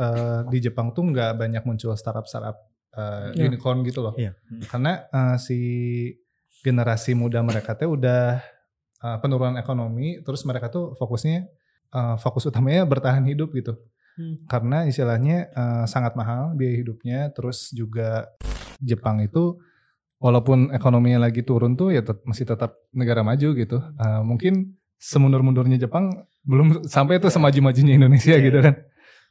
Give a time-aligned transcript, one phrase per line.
[0.00, 2.56] eh, di Jepang tuh nggak banyak muncul startup-startup
[2.90, 3.46] eh, Iya.
[3.46, 4.14] unicorn gitu loh.
[4.16, 4.32] Iya.
[4.66, 5.58] Karena eh, si
[6.60, 8.40] generasi muda mereka tuh udah
[8.98, 11.38] eh, penurunan ekonomi, terus mereka tuh fokusnya
[11.90, 13.76] eh, fokus utamanya bertahan hidup gitu.
[14.16, 14.42] Hmm.
[14.44, 18.28] Karena istilahnya eh, sangat mahal biaya hidupnya, terus juga
[18.80, 19.60] Jepang itu
[20.18, 23.78] walaupun ekonominya lagi turun tuh ya tet- masih tetap negara maju gitu.
[23.80, 26.12] Eh, mungkin semundur-mundurnya Jepang
[26.44, 28.44] belum sampai itu semaju-majunya Indonesia Iya.
[28.44, 28.74] gitu kan.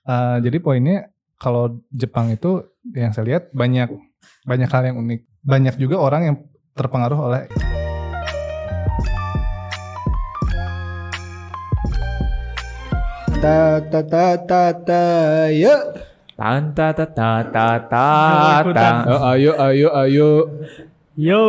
[0.07, 2.63] Eh, jadi poinnya kalau Jepang itu
[2.95, 3.91] yang saya lihat banyak
[4.47, 5.19] banyak hal yang unik.
[5.43, 6.35] Banyak juga orang yang
[6.75, 7.41] terpengaruh oleh
[13.39, 15.03] Ta ta ta ta ta
[15.47, 15.75] ya.
[16.35, 18.87] Tan ta ta ta ta ta ta.
[19.07, 20.29] Oh, ayo ayo ayo.
[21.15, 21.43] Yo.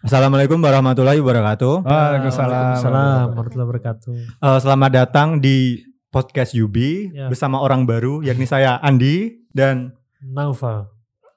[0.00, 1.84] Assalamualaikum warahmatullahi wabarakatuh.
[1.84, 2.52] Waalaikumsalam.
[2.52, 4.12] Waalaikumsalam warahmatullahi wabarakatuh.
[4.44, 7.30] Eh, selamat datang di podcast Yubi Ya.
[7.30, 10.90] bersama orang baru yakni saya Andi dan Naufal.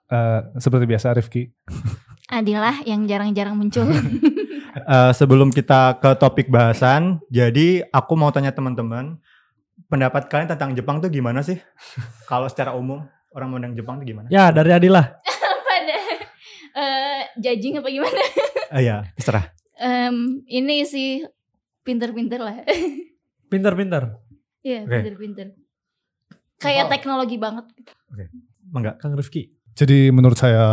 [0.10, 1.48] Eh, seperti biasa Rifki.
[2.34, 3.86] Adilah yang jarang-jarang muncul.
[4.94, 9.22] eh, sebelum kita ke topik bahasan, jadi aku mau tanya teman-teman,
[9.88, 11.62] pendapat kalian tentang Jepang tuh gimana sih?
[12.30, 14.28] Kalau secara umum orang memandang Jepang tuh gimana?
[14.30, 15.22] Ya dari Adilah.
[15.64, 15.98] Pada
[16.74, 18.22] eh judging apa gimana?
[18.74, 19.54] Eh, ya, terserah.
[19.78, 21.22] Em, ini sih
[21.82, 22.66] pinter-pinter lah.
[23.50, 24.18] Pinter-pinter.
[24.64, 24.96] Iya, Oke.
[24.96, 25.48] pinter-pinter.
[26.58, 27.68] Kayak teknologi banget.
[28.72, 28.96] Enggak.
[28.98, 29.52] Kang Rifki.
[29.74, 30.64] Jadi menurut saya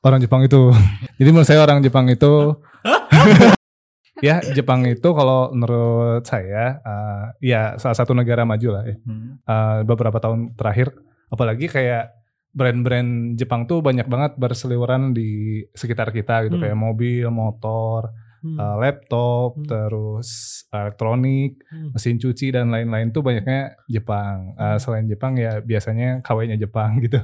[0.00, 0.70] orang Jepang itu,
[1.20, 2.56] jadi menurut saya orang Jepang itu,
[4.26, 8.96] ya Jepang itu kalau menurut saya, eh, ya salah satu negara maju lah ya.
[9.02, 9.36] Hmm.
[9.42, 10.94] Eh, beberapa tahun terakhir,
[11.28, 12.14] apalagi kayak
[12.50, 16.64] brand-brand Jepang tuh banyak banget berseliweran di sekitar kita gitu, Hmm.
[16.66, 18.10] kayak mobil, motor,
[18.40, 18.56] Hmm.
[18.56, 19.66] eh, laptop, Hmm.
[19.68, 20.28] terus
[20.72, 21.92] elektronik, Hmm.
[21.92, 24.56] mesin cuci dan lain-lain tuh banyaknya Jepang.
[24.56, 27.20] Eh, selain Jepang ya biasanya KW-nya Jepang gitu.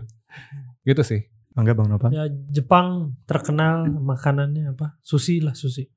[0.85, 1.25] Gitu sih.
[1.57, 2.13] Enggak Bang Nova.
[2.13, 5.01] Ya Jepang terkenal makanannya apa?
[5.01, 5.89] Sushi lah sushi.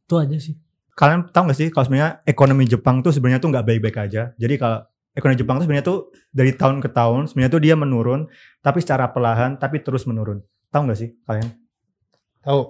[0.00, 0.56] Itu aja sih.
[0.96, 4.32] Kalian tahu gak sih kalau sebenarnya ekonomi Jepang tuh sebenarnya tuh nggak baik-baik aja.
[4.32, 4.80] Jadi kalau
[5.12, 5.98] ekonomi Jepang tuh sebenarnya tuh
[6.32, 8.20] dari tahun ke tahun sebenarnya tuh dia menurun,
[8.64, 10.40] tapi secara perlahan tapi terus menurun.
[10.72, 11.52] Tahu nggak sih kalian?
[12.40, 12.62] Tahu.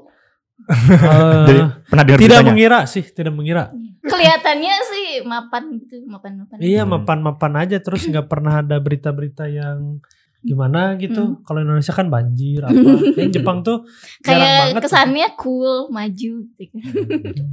[0.56, 2.46] Eh, Jadi pernah dengar tidak beritanya?
[2.46, 3.64] mengira sih, tidak mengira.
[4.00, 6.56] Kelihatannya sih mapan gitu, mapan-mapan.
[6.56, 6.92] Iya Hmm.
[6.94, 9.98] mapan-mapan aja terus nggak pernah ada berita-berita yang
[10.40, 11.40] gimana gitu.
[11.40, 12.76] Kalau Indonesia kan banjir apa.
[13.14, 13.88] Yang Jepang tuh
[14.20, 14.82] Kayak banget.
[14.84, 16.84] kesannya cool, maju gitu.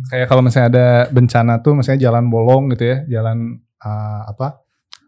[0.08, 3.38] Kayak kalau misalnya ada bencana tuh misalnya jalan bolong gitu ya, jalan
[3.78, 4.60] eh, apa?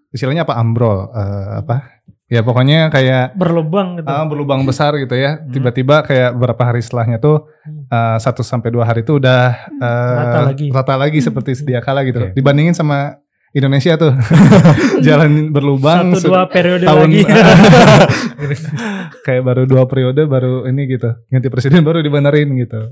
[0.10, 2.04] Istilahnya apa ambrol eh, apa?
[2.34, 4.06] Ya pokoknya kayak berlubang gitu.
[4.06, 5.38] ah, berlubang besar gitu ya.
[5.38, 5.48] Hmm.
[5.48, 7.86] Tiba-tiba kayak beberapa hari setelahnya tuh Hmm.
[7.88, 10.66] eh, satu sampai dua hari tuh udah eh, Rata lagi.
[10.68, 11.26] rata lagi Hmm.
[11.30, 12.20] seperti sedia kala gitu.
[12.20, 12.34] Oke.
[12.34, 13.16] Dibandingin sama
[13.52, 14.12] Indonesia tuh
[15.06, 17.22] jalan berlubang Satu dua periode tahun lagi.
[19.22, 22.92] kayak baru dua periode baru ini gitu ganti presiden baru dibenerin gitu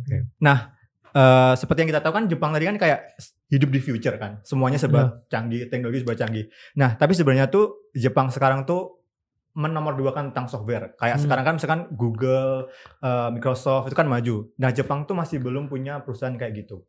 [1.12, 3.04] Eh, seperti yang kita tahu kan Jepang tadi kan kayak
[3.52, 4.40] hidup di future kan.
[4.48, 6.48] Semuanya serba canggih, teknologi serba canggih.
[6.80, 9.01] Nah, tapi sebenarnya tuh Jepang sekarang tuh
[9.54, 10.96] menomor dua kan tentang software.
[10.96, 11.24] Kayak Hmm.
[11.28, 14.48] sekarang kan misalkan Google, eh, Microsoft itu kan maju.
[14.56, 16.84] Nah, Jepang tuh masih belum punya perusahaan kayak gitu.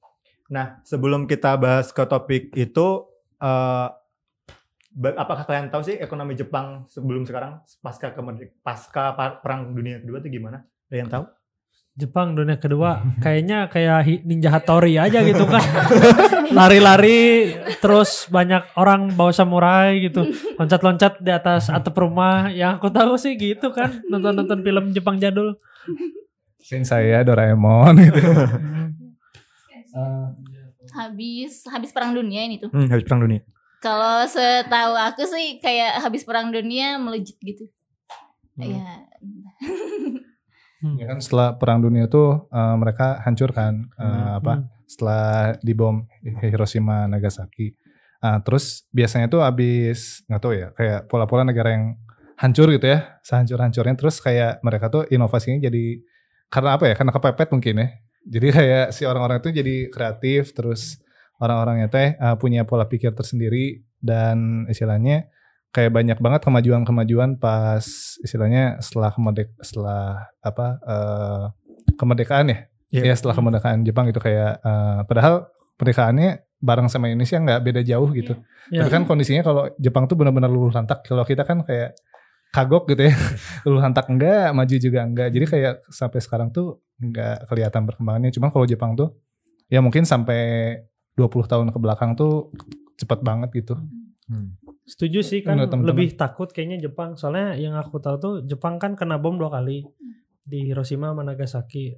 [0.48, 2.86] Nah, sebelum kita bahas ke topik itu,
[3.38, 3.88] eh,
[4.92, 9.98] ba- apakah kalian tahu sih ekonomi Jepang sebelum sekarang pasca kemerdik pasca pa- perang dunia
[9.98, 10.60] kedua tuh gimana?
[10.92, 11.24] Ada yang tahu?
[11.92, 15.60] Jepang dunia kedua kayaknya kayak Ninja Hattori aja gitu kan.
[16.56, 17.52] Lari-lari
[17.84, 20.24] terus banyak orang bawa samurai gitu.
[20.56, 22.48] Loncat-loncat di atas atap rumah.
[22.48, 24.00] Yang aku tahu sih gitu kan.
[24.08, 25.60] Nonton-nonton film Jepang jadul.
[26.64, 28.20] Sin saya Doraemon gitu
[30.96, 32.72] Habis habis perang dunia ini tuh.
[32.72, 33.44] Hmm, habis perang dunia.
[33.84, 37.68] Kalau setahu aku sih kayak habis perang dunia melejit gitu.
[38.56, 38.80] Hmm.
[40.82, 40.98] Iya.
[40.98, 41.18] ya kan?
[41.22, 44.38] Setelah perang dunia tuh eh, mereka hancur kan eh, Hmm.
[44.42, 44.52] apa
[44.84, 46.04] setelah dibom
[46.42, 47.72] Hiroshima Nagasaki.
[48.22, 51.96] Ah, terus biasanya tuh abis nggak tahu ya kayak pola-pola negara yang
[52.38, 53.94] hancur gitu ya sehancur-hancurnya.
[53.98, 56.02] Terus kayak mereka tuh inovasinya jadi
[56.46, 57.88] karena apa ya karena kepepet mungkin ya.
[58.22, 61.02] Jadi kayak si orang-orang itu jadi kreatif terus
[61.42, 65.26] orang-orangnya teh eh, punya pola pikir tersendiri dan istilahnya
[65.72, 67.82] kayak banyak banget kemajuan-kemajuan pas
[68.20, 71.44] istilahnya setelah kemerdek setelah apa eh,
[71.96, 72.58] kemerdekaan ya?
[72.92, 73.02] Iya.
[73.08, 75.48] ya setelah kemerdekaan Jepang itu kayak eh, padahal
[75.80, 78.36] pernikahannya bareng sama Indonesia nggak beda jauh gitu.
[78.70, 78.86] Ya.
[78.86, 81.96] tapi kan kondisinya kalau Jepang tuh benar-benar luluh lantak kalau kita kan kayak
[82.52, 83.16] kagok gitu ya.
[83.64, 85.32] Luluh lantak enggak maju juga enggak.
[85.32, 88.28] Jadi kayak sampai sekarang tuh enggak kelihatan perkembangannya.
[88.28, 89.16] Cuman kalau Jepang tuh
[89.72, 90.76] ya mungkin sampai
[91.16, 92.52] 20 tahun ke belakang tuh
[93.00, 93.80] cepet banget gitu
[94.82, 95.90] Setuju sih kan Menurut teman-teman.
[95.94, 97.14] lebih takut kayaknya Jepang.
[97.14, 99.86] Soalnya yang aku tahu tuh Jepang kan kena bom dua kali
[100.42, 101.94] di Hiroshima sama Nagasaki.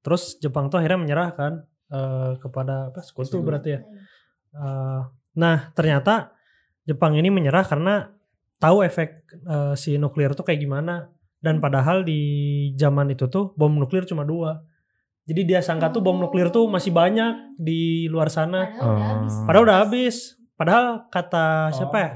[0.00, 1.52] Terus Jepang tuh akhirnya menyerah kan
[1.92, 3.80] eh, kepada apa sekutu berarti ya.
[4.56, 5.00] Eh,
[5.36, 6.32] nah ternyata
[6.88, 8.08] Jepang ini menyerah karena
[8.56, 11.12] tahu efek eh, si nuklir tuh kayak gimana.
[11.42, 14.62] Dan padahal di zaman itu tuh bom nuklir cuma dua.
[15.26, 18.72] Jadi dia sangka tuh bom nuklir tuh masih banyak di luar sana.
[18.72, 19.34] Padahal udah habis.
[19.46, 20.16] Padahal udah habis.
[20.62, 22.02] Padahal kata siapa Oh.
[22.06, 22.10] ya?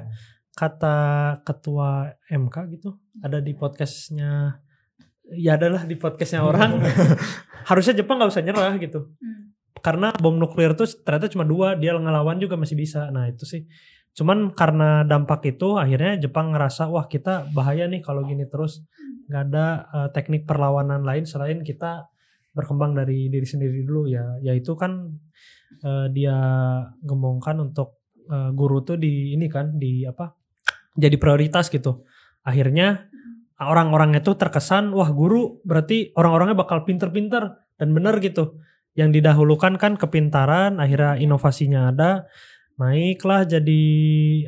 [0.55, 0.97] Kata
[1.43, 4.63] ketua MK gitu ada di podcastnya
[5.35, 6.79] ya adalah di podcastnya orang.
[7.69, 9.11] Harusnya Jepang nggak usah nyerah gitu.
[9.19, 9.51] Hmm.
[9.83, 13.11] karena bom nuklir tuh ternyata cuma dua dia ngelawan juga masih bisa.
[13.11, 13.67] Nah itu sih.
[14.15, 18.87] Cuman karena dampak itu akhirnya Jepang ngerasa wah kita bahaya nih kalau gini terus.
[19.27, 22.07] Nggak ada eh, teknik perlawanan lain selain kita
[22.55, 24.07] berkembang dari diri sendiri dulu.
[24.07, 25.19] Ya yaitu kan
[25.83, 26.39] eh, dia
[27.03, 30.34] gemongkan untuk eh, guru tuh di ini kan di apa
[30.99, 32.05] jadi prioritas gitu
[32.43, 33.08] akhirnya
[33.62, 38.61] orang-orangnya tuh terkesan wah guru berarti orang-orangnya bakal pinter-pinter dan benar gitu
[38.96, 42.28] yang didahulukan kan kepintaran akhirnya inovasinya ada
[42.76, 43.82] naiklah jadi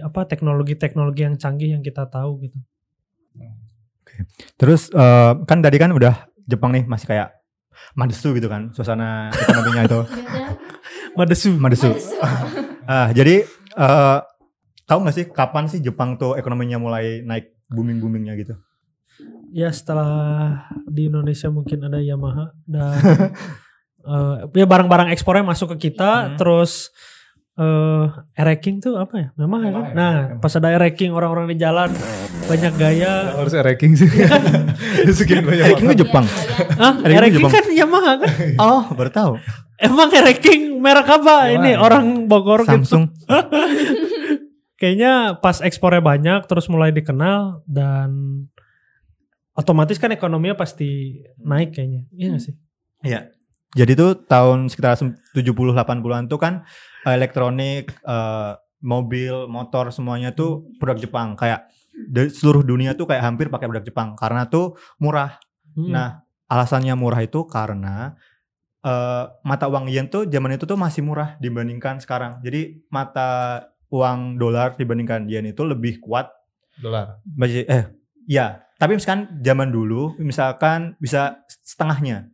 [0.05, 2.59] apa teknologi-teknologi yang canggih yang kita tahu gitu
[4.59, 7.39] Terus eh, kan tadi kan udah Jepang nih masih kayak
[7.95, 10.51] madesu gitu kan suasana ekonominya itu Beda.
[11.19, 11.91] madesu madesu.
[11.95, 12.15] Madesu.
[12.89, 13.45] Ah, jadi
[13.79, 14.19] eh
[14.89, 18.55] tahu nggak sih kapan sih Jepang tuh ekonominya mulai naik booming boomingnya gitu?
[19.51, 22.97] ya setelah di Indonesia mungkin ada Yamaha dan
[24.13, 26.37] eh, ya barang-barang ekspornya masuk ke kita Hmm.
[26.39, 26.93] terus
[27.59, 28.05] eh
[28.37, 29.83] ereking tuh apa ya kan Yamaha ya, nah
[30.25, 30.39] Yamaha.
[30.39, 31.91] pas ada ereking orang-orang di jalan
[32.45, 34.07] banyak gaya harus ranking sih.
[35.13, 35.67] Sekian banyak.
[35.67, 36.23] Ereking itu Jepang.
[36.79, 37.53] ah Ereking ereking Jepang.
[37.53, 38.31] kan Yamaha kan
[38.63, 39.33] Oh, baru tahu.
[39.77, 41.57] emang ereking merek apa Yamaha.
[41.57, 43.05] ini orang Bogor gitu Samsung.
[44.79, 48.11] kayaknya pas ekspornya banyak terus mulai dikenal dan
[49.53, 52.55] otomatis kan ekonominya pasti naik kayaknya iya gak sih
[53.01, 53.31] Iya.
[53.77, 56.65] Jadi tuh tahun sekitar 70-80-an tuh kan
[57.05, 61.37] eh, elektronik, eh, mobil, motor semuanya tuh produk Jepang.
[61.37, 65.37] Kayak dari seluruh dunia tuh kayak hampir pakai produk Jepang karena tuh murah.
[65.77, 65.91] Hmm.
[65.93, 66.09] Nah,
[66.49, 68.17] alasannya murah itu karena
[68.81, 72.41] eh, mata uang yen tuh zaman itu tuh masih murah dibandingkan sekarang.
[72.41, 73.63] Jadi mata
[73.93, 76.33] uang dolar dibandingkan yen itu lebih kuat.
[76.81, 77.21] Dolar.
[77.69, 77.85] Eh,
[78.25, 78.65] ya.
[78.79, 82.31] Tapi misalkan zaman dulu, misalkan bisa setengahnya.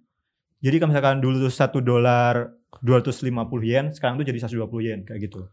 [0.64, 2.48] Jadi kalau misalkan dulu tuh satu dolar
[2.80, 3.28] 250
[3.62, 5.44] yen, sekarang tuh jadi 120 yen kayak gitu.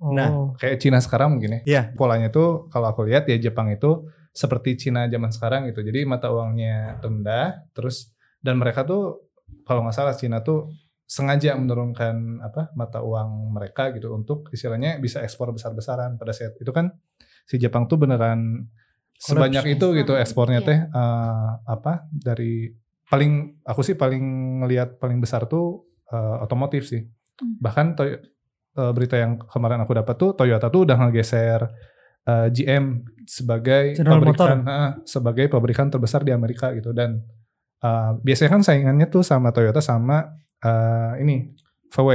[0.00, 0.14] Oh.
[0.14, 1.60] nah, Kayak Cina sekarang mungkin ya.
[1.66, 1.82] Iya.
[1.92, 5.82] Polanya tuh kalau aku lihat ya Jepang itu seperti Cina zaman sekarang gitu.
[5.82, 9.28] Jadi mata uangnya rendah, terus dan mereka tuh
[9.66, 10.70] kalau nggak salah Cina tuh
[11.04, 16.70] sengaja menurunkan apa mata uang mereka gitu untuk istilahnya bisa ekspor besar-besaran pada saat itu
[16.70, 16.94] kan
[17.42, 18.70] si Jepang tuh beneran
[19.18, 19.74] sebanyak Kolaps.
[19.76, 20.22] itu gitu Iya.
[20.22, 22.70] ekspornya teh eh, apa dari
[23.10, 23.32] paling
[23.66, 24.22] aku sih paling
[24.62, 27.02] ngelihat paling besar tuh eh, otomotif sih
[27.40, 27.56] Hmm.
[27.56, 28.20] bahkan Toy-
[28.76, 31.60] eh, berita yang kemarin aku dapat tuh Toyota tuh udah ngegeser
[32.22, 37.16] eh, GM sebagai General pabrikan eh, sebagai pabrikan terbesar di Amerika gitu dan
[37.80, 41.48] eh, biasanya kan saingannya tuh sama Toyota sama eh, ini
[41.88, 42.10] VW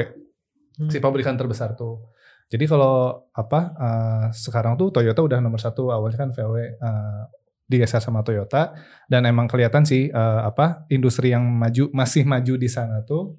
[0.76, 0.92] Hmm.
[0.92, 2.12] si pabrikan terbesar tuh.
[2.46, 7.22] Jadi kalau apa eh, sekarang tuh Toyota udah nomor satu awalnya kan VW eh,
[7.66, 8.78] digeser sama Toyota
[9.10, 13.38] dan emang kelihatan sih eh, apa industri yang maju masih maju di sana tuh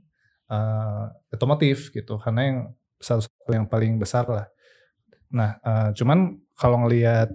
[0.50, 2.58] eh, otomotif gitu karena yang
[2.98, 4.46] salah satu yang paling besar lah.
[5.30, 7.30] Nah eh, cuman kalau ngelihat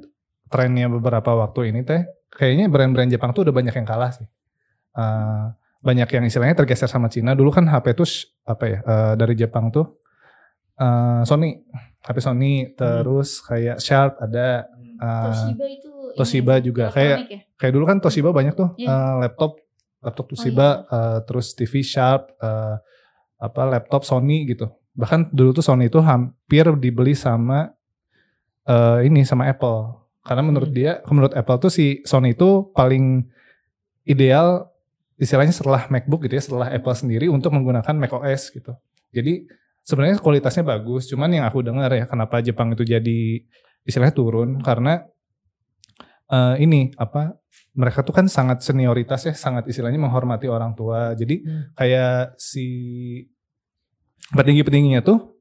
[0.52, 4.28] trennya beberapa waktu ini teh kayaknya brand-brand Jepang tuh udah banyak yang kalah sih.
[4.92, 5.46] Eh,
[5.82, 7.34] banyak yang istilahnya tergeser sama Cina.
[7.34, 8.08] Dulu kan HP tuh
[8.46, 10.02] apa ya eh, dari Jepang tuh
[10.76, 11.56] eh, Sony,
[12.04, 16.86] HP Sony, terus kayak Sharp ada, eh, Toshiba itu ini, Toshiba juga.
[16.90, 17.40] elektronik ya?
[17.56, 18.88] kayak dulu kan Toshiba banyak tuh Iya.
[18.88, 19.52] eh, laptop,
[20.00, 20.98] laptop Toshiba, iya.
[21.16, 22.76] eh, terus TV Sharp, eh,
[23.38, 24.66] apa laptop Sony gitu.
[24.92, 27.72] Bahkan dulu tuh Sony itu hampir dibeli sama
[28.64, 29.98] eh, ini sama Apple.
[30.22, 30.78] Karena menurut Hmm.
[30.78, 33.26] dia, menurut Apple tuh si Sony itu paling
[34.04, 34.70] ideal
[35.16, 38.74] istilahnya setelah MacBook gitu ya, setelah Apple sendiri untuk menggunakan macOS gitu.
[39.10, 39.46] Jadi
[39.82, 43.42] sebenarnya kualitasnya bagus, cuman yang aku dengar ya kenapa Jepang itu jadi
[43.82, 45.06] istilahnya turun karena
[46.32, 47.36] eh, ini apa
[47.72, 51.16] mereka tuh kan sangat senioritas ya, sangat istilahnya menghormati orang tua.
[51.16, 51.64] Jadi Hmm.
[51.76, 52.68] kayak si
[54.32, 55.40] petinggi-petingginya tuh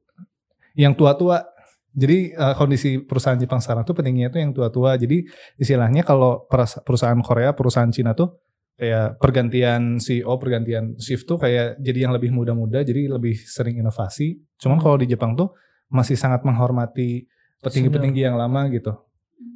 [0.75, 1.43] yang tua-tua.
[1.91, 4.95] Jadi eh, kondisi perusahaan Jepang sekarang tuh petingginya tuh yang tua-tua.
[4.95, 5.27] Jadi
[5.59, 6.47] istilahnya kalau
[6.87, 8.39] perusahaan Korea, perusahaan Cina tuh
[8.79, 14.39] kayak pergantian CEO, pergantian shift tuh kayak jadi yang lebih muda-muda, jadi lebih sering inovasi.
[14.55, 14.83] Cuman Hmm.
[14.87, 15.51] kalau di Jepang tuh
[15.91, 17.27] masih sangat menghormati
[17.59, 18.95] petinggi-petinggi yang lama gitu.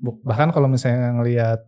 [0.04, 1.60] Bahkan kalau misalnya ngelihat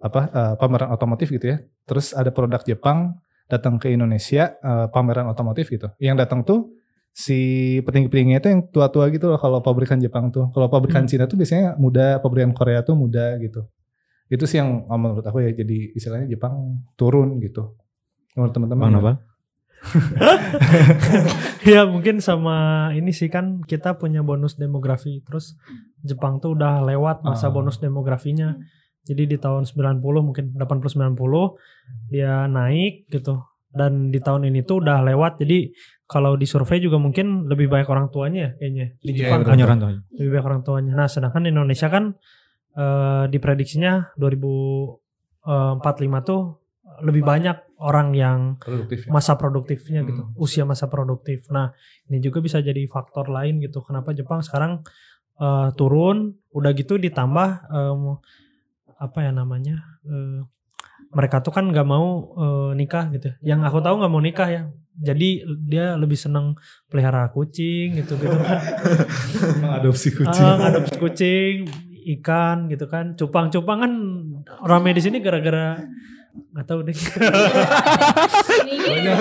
[0.00, 3.20] apa eh, pameran otomotif gitu ya terus ada produk Jepang
[3.52, 6.72] datang ke Indonesia eh, pameran otomotif gitu yang datang tuh
[7.12, 11.10] si petinggi-petingginya itu yang tua-tua gitu loh kalau pabrikan Jepang tuh kalau pabrikan Hmm.
[11.10, 13.68] Cina tuh biasanya muda pabrikan Korea tuh muda gitu
[14.32, 17.76] itu sih yang eh, menurut aku ya jadi istilahnya Jepang turun gitu
[18.32, 18.94] menurut teman-teman ya.
[18.96, 19.14] Nopal?
[21.66, 22.56] ya mungkin sama
[22.92, 25.56] ini sih kan kita punya bonus demografi terus
[25.98, 27.50] Jepang tuh udah lewat masa Ah.
[27.50, 28.56] bonus demografinya
[29.02, 31.56] jadi di tahun 90 mungkin 80 90
[32.08, 35.72] dia naik gitu dan di tahun ini tuh udah lewat jadi
[36.04, 39.50] kalau di survei juga mungkin lebih banyak orang tuanya ya kayaknya di Iya, Jepang betul.
[39.50, 39.64] kan.
[39.64, 39.90] Orang tua.
[40.12, 42.04] lebih banyak orang tuanya nah sedangkan di Indonesia kan
[42.72, 45.48] eh, diprediksinya 2045
[46.22, 46.59] tuh
[47.00, 49.10] lebih banyak orang yang produktif ya.
[49.10, 50.34] masa produktifnya gitu, Hmm.
[50.36, 51.48] usia masa produktif.
[51.48, 51.72] Nah,
[52.06, 53.80] ini juga bisa jadi faktor lain gitu.
[53.80, 54.84] Kenapa Jepang sekarang
[55.36, 58.00] eh, turun, udah gitu ditambah em,
[58.96, 59.80] apa ya namanya?
[60.02, 60.44] eh,
[61.10, 63.32] mereka tuh kan nggak mau eh, nikah gitu.
[63.40, 64.62] Yang aku tahu nggak mau nikah ya.
[64.92, 68.60] Jadi dia lebih seneng pelihara kucing gitu gitu kan.
[69.64, 71.56] mengadopsi kucing Ah, adopsi kucing,
[72.18, 73.16] ikan gitu kan.
[73.16, 73.92] Cupang-cupang kan
[74.60, 75.80] rame di sini gara-gara
[76.32, 76.96] nggak tahu deh.
[78.60, 79.14] Ini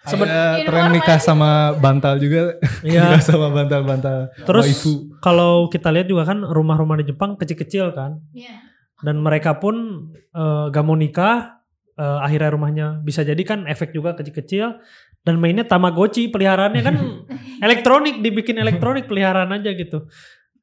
[0.00, 3.14] ada tren nikah sama bantal juga Iya.
[3.14, 4.82] nikah sama bantal-bantal Terus
[5.20, 8.18] kalau kita lihat juga kan rumah-rumah di Jepang kecil-kecil kan.
[8.32, 8.64] Iya.
[9.00, 9.76] Dan mereka pun
[10.14, 11.60] eh, gak mau nikah.
[11.94, 14.80] eh, akhirnya rumahnya bisa jadi kan efek juga kecil-kecil.
[15.20, 16.96] Dan mainnya Tamagotchi peliharaannya kan
[17.66, 20.08] elektronik dibikin elektronik peliharaan aja gitu.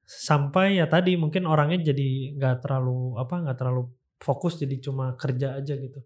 [0.02, 3.86] Sampai ya tadi mungkin orangnya jadi nggak terlalu apa nggak terlalu
[4.18, 6.02] fokus jadi cuma kerja aja gitu.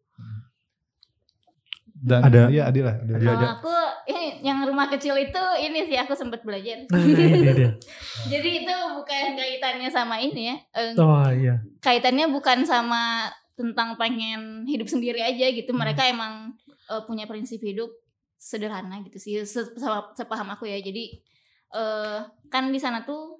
[1.91, 3.13] dan Ada- iya adil lah adil.
[3.13, 3.49] Iya, Kalau ada.
[3.53, 3.73] aku
[4.09, 6.81] ini yang rumah kecil itu ini sih aku sempat belajar.
[6.89, 7.71] Nah ini dia.
[8.31, 10.55] Jadi itu bukan kaitannya sama ini ya.
[10.73, 11.61] Eh, Oh iya.
[11.77, 15.69] kaitannya bukan sama tentang pengen hidup sendiri aja gitu.
[15.69, 15.85] Hmm.
[15.85, 17.93] Mereka emang eh, punya prinsip hidup
[18.33, 19.37] sederhana gitu sih.
[19.45, 20.81] Se- se- Sepaham aku ya.
[20.81, 21.21] Jadi
[21.69, 22.17] eh,
[22.49, 23.37] kan di sana tuh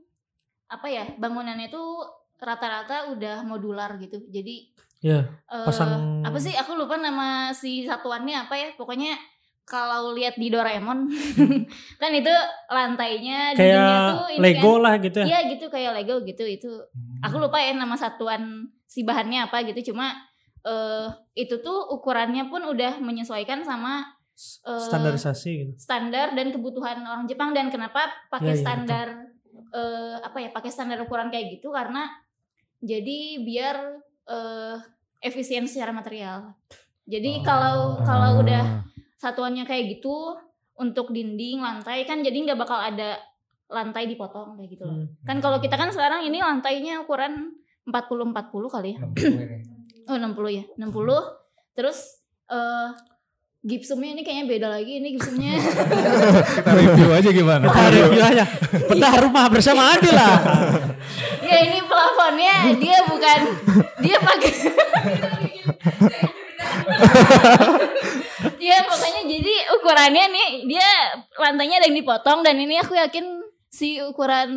[0.70, 4.18] apa ya bangunannya tuh rata-rata udah modular gitu.
[4.28, 4.74] Jadi
[5.48, 6.58] eh, pasang- apa sih?
[6.58, 8.70] Aku lupa nama si satuannya apa ya.
[8.74, 9.14] Pokoknya
[9.62, 11.06] kalau lihat di Doraemon
[12.02, 12.34] kan itu
[12.68, 14.82] lantainya Kayak tuh ini Lego kan.
[14.82, 15.26] lah gitu ya.
[15.26, 16.72] Iya gitu kayak Lego gitu itu.
[17.22, 20.12] Aku lupa ya nama satuan si bahannya apa gitu cuma
[20.62, 24.04] eh itu tuh ukurannya pun udah menyesuaikan sama
[24.62, 25.74] eh, Standarisasi gitu.
[25.74, 29.08] standar dan kebutuhan orang Jepang dan kenapa pakai iya, standar
[29.72, 32.12] eh apa ya pakai standar ukuran kayak gitu karena
[32.82, 33.76] jadi biar
[34.26, 34.78] eh
[35.22, 36.58] efisien secara material.
[37.06, 38.82] Jadi kalau kalau udah
[39.22, 40.38] satuannya kayak gitu
[40.82, 43.22] untuk dinding lantai kan jadi nggak bakal ada
[43.72, 44.98] lantai dipotong kayak gitu loh.
[44.98, 45.08] Hmm.
[45.24, 47.54] Kan kalau kita kan sekarang ini lantainya ukuran
[47.86, 49.00] 40 40 kali ya.
[50.10, 50.64] Oh 60 ya.
[50.76, 51.78] 60.
[51.78, 52.90] Terus eh
[53.62, 55.54] gipsumnya ini kayaknya beda lagi ini gipsumnya.
[56.58, 58.44] kita review aja gimana Kita review aja.
[59.22, 60.36] Rumah bersama Adil lah.
[61.42, 63.40] ya ini plafonnya dia bukan
[64.00, 64.52] dia pakai
[68.62, 70.88] Ya pokoknya jadi ukurannya nih dia
[71.36, 73.26] lantainya ada yang dipotong dan ini aku yakin
[73.68, 74.50] si ukuran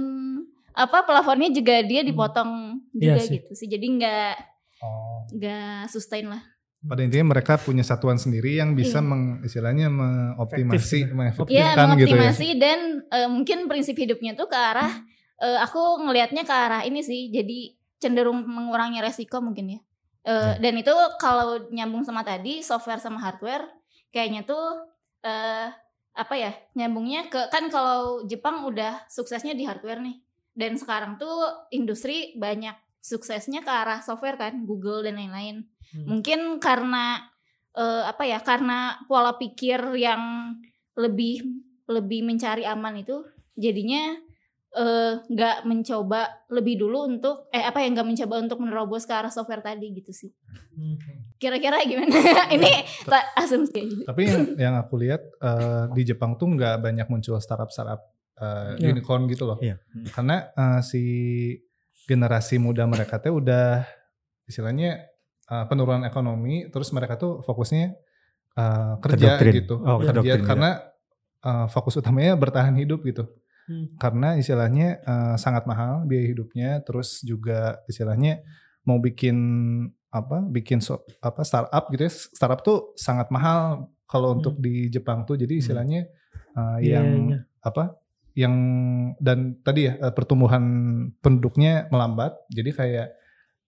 [0.73, 3.33] apa plafonnya juga dia dipotong Iya juga sih.
[3.35, 3.69] gitu sih.
[3.69, 4.35] Jadi nggak
[4.81, 5.25] Oh.
[5.33, 6.45] nggak sustain lah.
[6.85, 9.09] Pada intinya mereka punya satuan sendiri yang bisa Iya.
[9.09, 11.17] meng, istilahnya mengoptimasi Efektif.
[11.17, 14.93] mengefektifkan Iya gitu ya mengoptimasi dan eh, mungkin prinsip hidupnya tuh ke arah
[15.41, 17.33] eh, aku ngelihatnya ke arah ini sih.
[17.33, 19.81] Jadi cenderung mengurangi resiko mungkin ya.
[20.25, 23.65] Eh, Dan itu kalau nyambung sama tadi software sama hardware
[24.13, 24.89] kayaknya tuh
[25.25, 25.69] eh
[26.15, 30.23] apa ya nyambungnya ke kan kalau Jepang udah suksesnya di hardware nih
[30.55, 36.09] dan sekarang tuh industri banyak suksesnya ke arah software kan Google dan lain-lain Hmm.
[36.11, 37.23] mungkin karena
[37.71, 40.57] eh, apa ya karena pola pikir yang
[40.97, 41.45] lebih
[41.87, 43.23] lebih mencari aman itu
[43.55, 44.17] jadinya
[44.73, 49.31] eh, nggak mencoba lebih dulu untuk eh apa ya nggak mencoba untuk menerobos ke arah
[49.31, 50.33] software tadi gitu sih
[50.75, 50.99] Hmm.
[51.37, 52.11] kira-kira gimana
[52.51, 52.73] ini
[53.07, 57.71] ta- asumsi tapi yang yang aku lihat eh, di Jepang tuh nggak banyak muncul startup
[57.71, 58.03] startup
[58.35, 58.91] eh, Iya.
[58.91, 59.79] unicorn gitu loh Iya.
[60.11, 61.03] karena eh, si
[62.05, 63.85] generasi muda mereka tuh udah
[64.45, 65.09] istilahnya
[65.45, 67.97] eh, penurunan ekonomi terus mereka tuh fokusnya
[68.55, 69.53] eh, kerja Terdoktrin.
[69.59, 70.71] gitu Oh, kerja terdoktrin, karena
[71.41, 73.27] eh, fokus utamanya bertahan hidup gitu
[73.65, 73.97] Hmm.
[73.97, 78.45] karena istilahnya eh, sangat mahal biaya hidupnya terus juga istilahnya
[78.85, 79.37] mau bikin
[80.13, 85.25] apa bikin so- apa startup gitu ya startup tuh sangat mahal kalau untuk di Jepang
[85.25, 86.13] tuh jadi istilahnya
[86.53, 87.39] eh, Iya, yang iya.
[87.59, 87.97] apa
[88.35, 88.55] yang
[89.23, 90.63] dan tadi ya eh, pertumbuhan
[91.23, 93.09] penduduknya melambat jadi kayak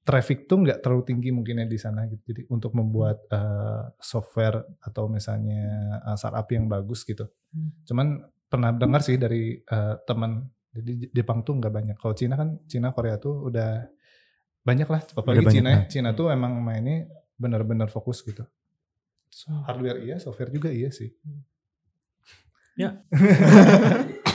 [0.06, 2.22] traffic tuh nggak terlalu tinggi mungkinnya di sana gitu.
[2.30, 7.26] Jadi untuk membuat eh, software atau misalnya eh, startup yang bagus gitu.
[7.56, 7.72] Hmm.
[7.88, 8.20] cuman
[8.52, 10.44] pernah dengar sih dari eh, teman
[10.76, 11.96] jadi Jepang tuh nggak banyak.
[11.98, 13.86] Kalau Cina kan Cina Korea tuh udah
[14.66, 15.76] banyak lah apalagi banyak, Cina ya.
[15.78, 15.86] nah.
[15.88, 17.06] Cina tuh emang mainnya
[17.38, 18.46] benar-benar fokus gitu.
[19.66, 21.12] Hardware iya software juga iya sih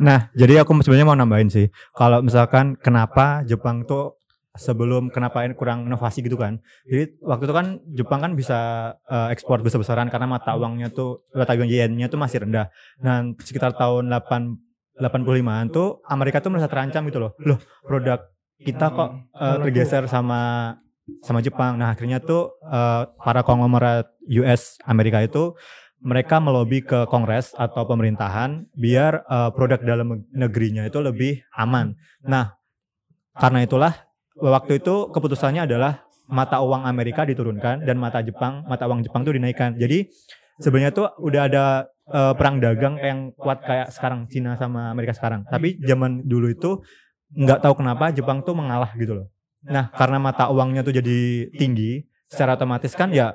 [0.00, 1.66] Nah, jadi aku sebenarnya mau nambahin sih.
[1.94, 4.18] Kalau misalkan kenapa Jepang tuh
[4.54, 6.62] sebelum kenapa ini kurang inovasi gitu kan.
[6.86, 8.58] Jadi waktu itu kan Jepang kan bisa
[9.10, 12.70] eh, ekspor besar-besaran karena mata uangnya tuh mata uang yen-nya tuh masih rendah.
[13.02, 14.62] Dan sekitar tahun 8
[14.94, 17.34] 85-an tuh Amerika tuh merasa terancam gitu loh.
[17.42, 18.30] Loh, produk
[18.62, 20.72] kita kok eh, tergeser sama
[21.20, 21.74] sama Jepang.
[21.74, 24.06] Nah, akhirnya tuh eh, para konglomerat
[24.38, 25.58] US Amerika itu
[26.04, 31.96] mereka melobi ke Kongres atau pemerintahan biar eh, produk dalam negerinya itu lebih aman.
[32.28, 32.54] Nah,
[33.40, 33.92] karena itulah
[34.36, 39.32] waktu itu keputusannya adalah mata uang Amerika diturunkan dan mata Jepang, mata uang Jepang itu
[39.32, 39.80] dinaikkan.
[39.80, 40.12] Jadi
[40.60, 41.64] sebenarnya tuh udah ada
[42.12, 45.48] eh, perang dagang yang kuat kayak sekarang Cina sama Amerika sekarang.
[45.48, 46.84] Tapi zaman dulu itu
[47.32, 49.26] nggak tahu kenapa Jepang tuh mengalah gitu loh.
[49.64, 53.32] Nah, karena mata uangnya tuh jadi tinggi, secara otomatis kan ya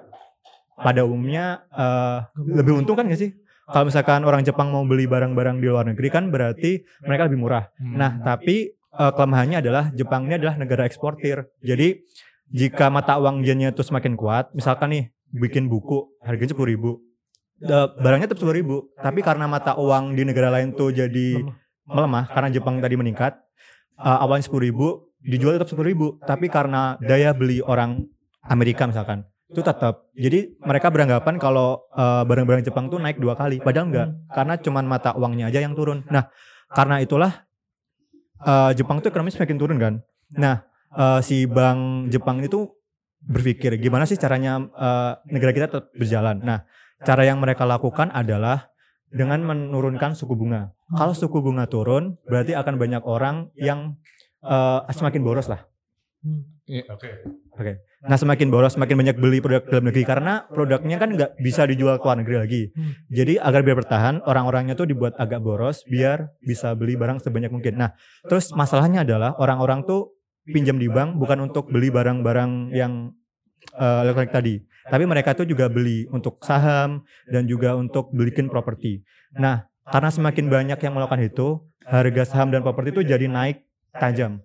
[0.79, 2.17] pada umumnya eh,
[2.55, 3.31] lebih untung kan gak sih?
[3.69, 7.69] Kalau misalkan orang Jepang mau beli barang-barang di luar negeri kan berarti mereka lebih murah.
[7.77, 11.45] Nah, tapi eh, kelemahannya adalah Jepang ini adalah negara eksportir.
[11.61, 12.01] Jadi
[12.49, 16.91] jika mata uang yennya itu semakin kuat, misalkan nih bikin buku harganya sepuluh ribu,
[18.01, 18.75] barangnya tetap sepuluh ribu.
[18.97, 21.45] Tapi karena mata uang di negara lain tuh jadi
[21.85, 23.37] melemah karena Jepang tadi meningkat,
[24.01, 24.87] eh, awalnya sepuluh ribu
[25.21, 26.07] dijual tetap sepuluh ribu.
[26.25, 28.01] Tapi karena daya beli orang
[28.41, 30.05] Amerika misalkan itu tetap.
[30.13, 34.85] Jadi mereka beranggapan kalau eh, barang-barang Jepang tuh naik dua kali, padahal enggak, karena cuman
[34.85, 36.05] mata uangnya aja yang turun.
[36.13, 36.29] Nah,
[36.69, 37.49] karena itulah
[38.45, 39.93] eh, Jepang tuh ekonomi semakin turun kan.
[40.37, 40.61] Nah,
[40.93, 42.69] eh, si bank Jepang itu
[43.19, 46.37] berpikir gimana sih caranya eh, negara kita tetap berjalan.
[46.45, 46.69] Nah,
[47.01, 48.69] cara yang mereka lakukan adalah
[49.09, 50.77] dengan menurunkan suku bunga.
[50.93, 53.97] Kalau suku bunga turun, berarti akan banyak orang yang
[54.45, 55.65] eh, semakin boros lah.
[56.69, 57.09] Iya, oke
[58.07, 61.99] Nah semakin boros semakin banyak beli produk dalam negeri karena produknya kan nggak bisa dijual
[61.99, 62.61] ke luar negeri lagi.
[62.71, 62.95] Hmm.
[63.11, 67.75] Jadi agar biar bertahan orang-orangnya tuh dibuat agak boros biar bisa beli barang sebanyak mungkin.
[67.75, 67.91] Nah
[68.23, 70.15] terus masalahnya adalah orang-orang tuh
[70.47, 73.11] pinjam di bank bukan untuk beli barang-barang yang
[73.75, 74.55] eh, elektronik tadi,
[74.87, 79.03] tapi mereka tuh juga beli untuk saham dan juga untuk belikin properti.
[79.35, 83.65] Nah karena semakin banyak yang melakukan itu, harga saham dan properti itu jadi naik
[83.97, 84.39] tajam.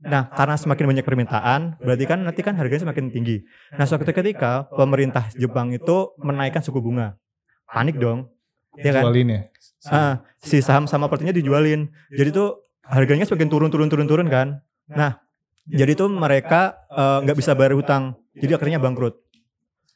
[0.00, 3.44] Nah, karena semakin banyak permintaan, berarti kan nanti kan harganya semakin tinggi.
[3.76, 7.20] Nah, suatu ketika pemerintah Jepang itu menaikkan suku bunga,
[7.68, 8.32] panik dong,
[8.80, 9.04] ya kan?
[9.08, 9.40] jualin ya
[9.88, 11.88] Ah, si saham sama propertinya dijualin.
[12.12, 14.60] Jadi tuh harganya semakin turun, turun, turun, turun kan.
[14.88, 15.20] Nah,
[15.68, 19.20] jadi tuh mereka eh, nggak bisa bayar hutang, jadi akhirnya bangkrut.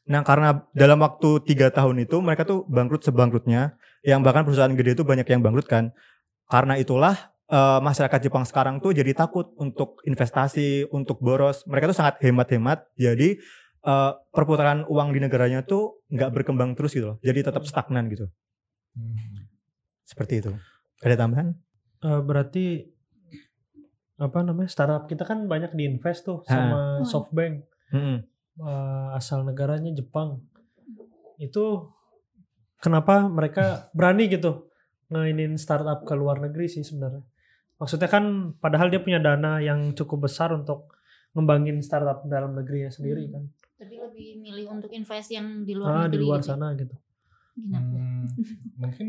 [0.05, 5.01] Nah, karena dalam waktu tiga tahun itu mereka tuh bangkrut sebangkrutnya, yang bahkan perusahaan gede
[5.01, 5.97] itu banyak yang bangkrut kan.
[6.45, 11.65] Karena itulah eh, masyarakat Jepang sekarang tuh jadi takut untuk investasi, untuk boros.
[11.69, 12.89] Mereka tuh sangat hemat-hemat.
[12.97, 13.37] Jadi
[13.85, 17.19] eh, perputaran uang di negaranya tuh nggak berkembang terus gitu loh.
[17.21, 18.29] Jadi tetap stagnan gitu.
[20.05, 20.53] Seperti itu.
[21.05, 21.53] Ada tambahan?
[22.05, 22.65] Eh, berarti
[24.15, 27.07] apa namanya startup kita kan banyak diinvest tuh sama Hmm.
[27.07, 27.55] SoftBank
[27.91, 28.19] Mm-mm.
[28.55, 30.39] Eh, asal negaranya Jepang
[31.43, 31.91] itu
[32.79, 34.71] kenapa mereka berani gitu
[35.11, 37.27] ngainin startup ke luar negeri sih sebenarnya
[37.77, 40.95] maksudnya kan padahal dia punya dana yang cukup besar untuk
[41.33, 46.07] ngembangin startup dalam negerinya sendiri kan Tapi lebih milih untuk invest yang di ah luar
[46.07, 46.49] di negeri luar gitu.
[46.49, 46.95] sana gitu?
[47.57, 48.25] Hmm,
[48.81, 49.07] mungkin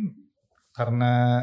[0.71, 1.41] karena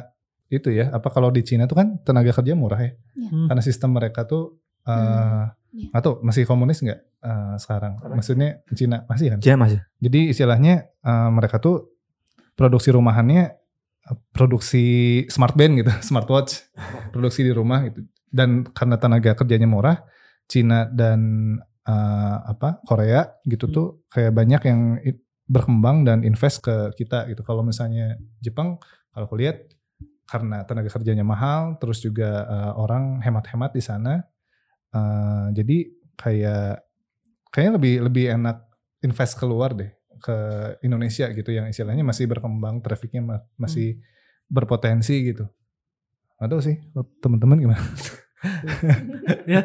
[0.48, 3.46] itu ya apa kalau di Cina tuh kan tenaga kerja murah ya Hmm.
[3.46, 5.88] karena sistem mereka tuh eh Hmm, iya.
[5.94, 9.80] atau masih komunis nggak eh, sekarang maksudnya Cina masih kan Cina masih.
[9.96, 11.88] jadi istilahnya eh, mereka tuh
[12.52, 13.61] produksi rumahannya eh,
[14.34, 14.84] produksi
[15.30, 16.72] smart band gitu smartwatch
[17.14, 18.02] produksi di rumah gitu.
[18.32, 20.02] Dan karena tenaga kerjanya murah
[20.48, 21.20] Cina dan
[21.86, 23.74] eh, apa Korea gitu Hmm.
[23.74, 24.80] tuh kayak banyak yang
[25.46, 27.44] berkembang dan invest ke kita gitu.
[27.44, 28.80] Kalau misalnya Jepang
[29.12, 29.68] kalau aku lihat
[30.24, 34.24] karena tenaga kerjanya mahal terus juga eh, orang hemat-hemat di sana
[34.94, 35.78] eh, jadi
[36.16, 36.74] kayak
[37.52, 38.56] kayaknya lebih lebih enak
[39.04, 40.36] invest keluar deh ke
[40.86, 43.98] Indonesia gitu yang istilahnya masih berkembang trafficnya ma- masih
[44.46, 45.50] berpotensi gitu
[46.38, 46.78] tahu sih
[47.22, 47.82] teman-teman gimana
[49.46, 49.62] ya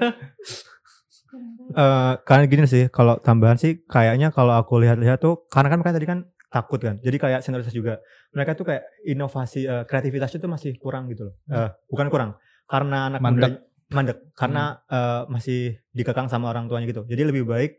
[1.68, 5.94] Eh karena gini sih, kalau tambahan sih kayaknya kalau aku lihat-lihat tuh karena kan kan
[5.94, 6.96] tadi kan takut kan.
[7.04, 8.00] Jadi kayak senioritas juga.
[8.32, 11.36] Mereka tuh kayak inovasi eh, kreativitasnya tuh masih kurang gitu loh.
[11.52, 12.30] Eh, bukan kurang.
[12.72, 13.52] Karena anak Mandek.
[13.52, 17.04] muda mandek karena eh, masih dikekang sama orang tuanya gitu.
[17.04, 17.72] Jadi lebih baik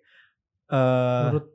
[0.69, 1.47] eh Menurut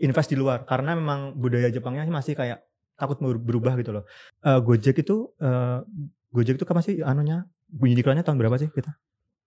[0.00, 2.64] invest di luar karena memang budaya Jepangnya masih kayak
[2.96, 4.04] takut ber- berubah gitu loh.
[4.40, 5.78] Eh, Gojek itu eh,
[6.28, 8.92] Gojek itu kapan sih anunya bunyi diklatnya tahun berapa sih kita?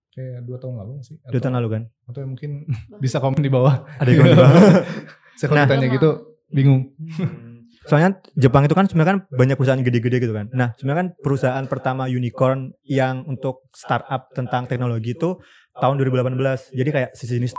[0.10, 1.18] Kayak dua tahun lalu sih?
[1.26, 1.84] Dua tahun lalu kan?
[2.06, 2.70] Atau mungkin
[3.04, 3.82] bisa komen di bawah.
[3.98, 4.52] Ada yang di bawah.
[5.38, 5.66] Saya kalau Nah.
[5.66, 6.10] ditanya gitu
[6.48, 6.94] bingung.
[7.84, 10.48] Soalnya Jepang itu kan sebenarnya kan banyak perusahaan gede-gede gitu kan.
[10.54, 15.36] Nah, sebenarnya kan perusahaan pertama unicorn yang untuk startup tentang teknologi itu
[15.76, 16.72] tahun 2018.
[16.72, 17.52] Jadi kayak sejenis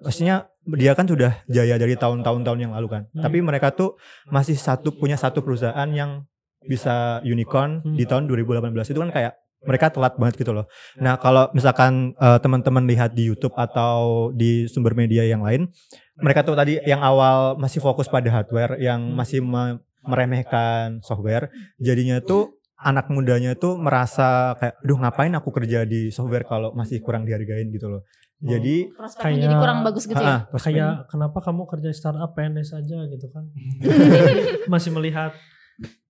[0.00, 3.02] Maksudnya dia kan sudah jaya dari tahun-tahun tahun yang lalu kan.
[3.12, 3.22] Hmm.
[3.24, 3.96] Tapi mereka tuh
[4.28, 6.24] masih satu punya satu perusahaan yang
[6.60, 7.96] bisa unicorn Hmm.
[7.96, 10.64] di tahun 2018 itu kan kayak mereka telat banget gitu loh.
[10.96, 15.68] Nah, kalau misalkan eh, teman-teman lihat di YouTube atau di sumber media yang lain,
[16.16, 22.24] mereka tuh tadi yang awal masih fokus pada hardware, yang masih me- meremehkan software, jadinya
[22.24, 27.28] tuh anak mudanya tuh merasa kayak, duh ngapain aku kerja di software kalau masih kurang
[27.28, 28.02] dihargain gitu loh.
[28.40, 30.32] Jadi Prospeknya Kayak- jadi kurang bagus gitu ya.
[30.42, 33.44] ah, kayak kenapa kamu kerja startup PNS aja gitu kan
[34.72, 35.36] masih melihat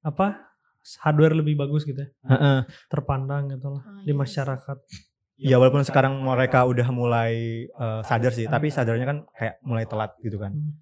[0.01, 0.47] apa
[0.99, 2.59] hardware lebih bagus gitu ya Heeh.
[2.87, 4.19] terpandang gitu lah Oh, di yes.
[4.19, 4.79] masyarakat
[5.37, 7.33] Ya walaupun sekarang mereka udah mulai
[7.65, 10.53] eh, sadar sih, tapi sadarnya kan kayak mulai telat gitu kan.
[10.53, 10.77] Hmm.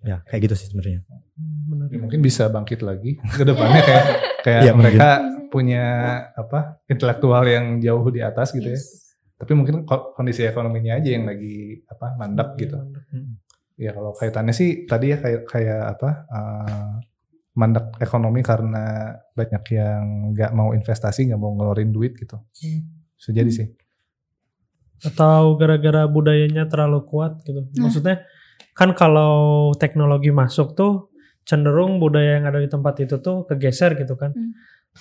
[0.00, 1.04] Ya kayak gitu sih sebenarnya.
[1.36, 4.04] Hmm, Ya, mungkin bisa bangkit lagi ke depannya kayak
[4.40, 5.08] kayak Iya, mereka
[5.46, 5.84] punya
[6.32, 8.80] apa intelektual yang jauh di atas gitu ya.
[9.40, 12.76] Tapi mungkin ko- kondisi ekonominya aja yang lagi apa mandek gitu.
[13.74, 16.90] Ya kalau kaitannya sih tadi ya kayak kayak apa eh,
[17.52, 18.84] mandek ekonomi karena
[19.32, 22.36] banyak yang nggak mau investasi, nggak mau ngeluarin duit gitu.
[23.16, 23.68] Bisa jadi sih.
[25.00, 27.88] atau gara-gara budayanya terlalu kuat gitu Nah.
[27.88, 28.20] maksudnya
[28.76, 29.32] kan kalau
[29.72, 31.08] teknologi masuk tuh
[31.40, 34.52] cenderung budaya yang ada di tempat itu tuh kegeser gitu kan Hmm.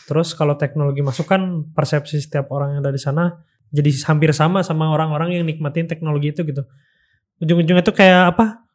[0.08, 4.66] terus kalau teknologi masuk kan persepsi setiap orang yang ada di sana jadi hampir sama
[4.66, 6.66] sama orang-orang yang nikmatin teknologi itu gitu.
[7.40, 8.66] Ujung-ujungnya tuh kayak apa?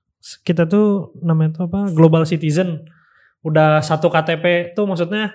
[0.47, 1.91] Kita tuh namanya tuh apa?
[1.93, 2.87] Global citizen.
[3.45, 5.35] Udah satu KTP tuh maksudnya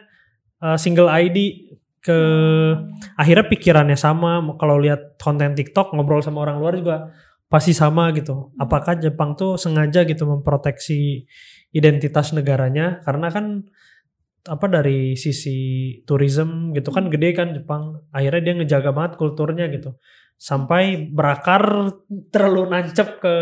[0.64, 1.70] uh, single ID
[2.00, 2.20] ke
[3.20, 4.42] akhirnya pikirannya sama.
[4.58, 6.98] Kalau lihat konten TikTok ngobrol sama orang luar juga
[7.52, 8.56] pasti sama gitu.
[8.58, 11.28] Apakah Jepang tuh sengaja gitu memproteksi
[11.76, 13.04] identitas negaranya?
[13.04, 13.68] Karena kan
[14.50, 15.58] apa dari sisi
[16.10, 16.90] tourism gitu.
[16.90, 18.02] Kan gede kan Jepang.
[18.10, 19.94] Akhirnya dia ngejaga banget kulturnya gitu.
[20.42, 21.94] Sampai berakar
[22.34, 23.36] terlalu nancep ke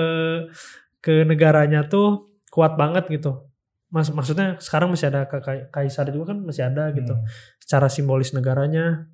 [0.99, 3.47] ke negaranya tuh kuat banget gitu.
[3.87, 5.23] Mas, maksudnya sekarang masih ada
[5.71, 7.15] kaisar juga kan masih ada gitu.
[7.15, 7.23] Hmm.
[7.63, 9.07] secara simbolis negaranya.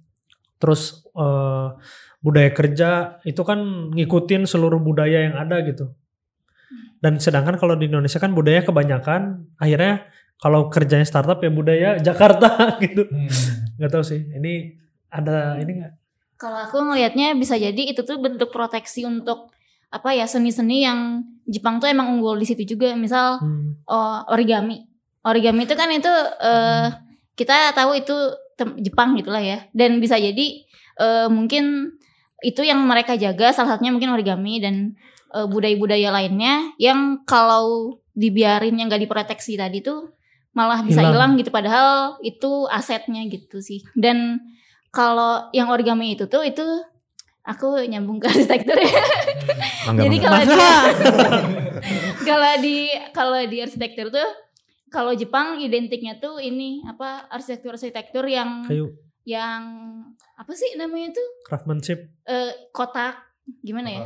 [0.57, 1.67] Terus eh,
[2.23, 3.59] budaya kerja itu kan
[3.93, 5.93] ngikutin seluruh budaya yang ada gitu.
[7.03, 9.51] Dan sedangkan kalau di Indonesia kan budaya kebanyakan.
[9.59, 10.07] Akhirnya
[10.43, 13.07] kalau kerjanya startup ya budaya Jakarta gitu
[13.79, 14.75] nggak tahu sih ini
[15.07, 15.93] ada ini nggak
[16.35, 19.55] Kalau aku ngelihatnya bisa jadi itu tuh bentuk proteksi untuk
[19.93, 22.91] apa ya seni-seni yang Jepang tuh emang unggul di situ juga.
[22.99, 23.79] Misal Hmm.
[23.87, 24.83] oh, origami.
[25.23, 26.11] Origami itu kan itu
[26.43, 26.91] eh,
[27.39, 28.15] kita tahu itu
[28.83, 29.63] Jepang gitulah ya.
[29.71, 30.67] Dan bisa jadi
[30.99, 31.95] eh, mungkin
[32.43, 34.99] itu yang mereka jaga salah satunya mungkin origami dan
[35.31, 40.11] eh, budaya-budaya lainnya yang kalau dibiarin yang gak diproteksi tadi tuh
[40.53, 41.13] malah bisa Hilang.
[41.13, 43.81] hilang gitu padahal itu asetnya gitu sih.
[43.97, 44.41] Dan
[44.93, 46.63] kalau yang origami itu tuh itu
[47.43, 49.03] aku nyambung ke arsitektur ya.
[49.97, 50.57] Jadi kalau di
[52.29, 52.77] kalau di
[53.11, 54.29] kalau di arsitektur tuh
[54.93, 58.93] kalau Jepang identiknya tuh ini apa arsitektur-arsitektur yang kayu
[59.25, 59.63] yang
[60.37, 63.19] apa sih namanya tuh craftsmanship Eh, kotak
[63.59, 64.01] gimana ya?